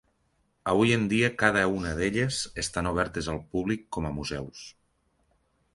Avui 0.71 0.93
en 0.95 1.03
dia 1.11 1.29
cada 1.41 1.61
una 1.75 1.91
d'elles 1.99 2.41
estan 2.65 2.91
obertes 2.93 3.31
al 3.35 3.41
públic 3.53 3.87
com 3.99 4.09
a 4.11 4.15
museus. 4.19 4.65